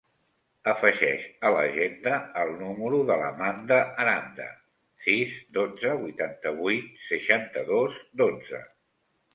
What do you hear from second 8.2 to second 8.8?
dotze.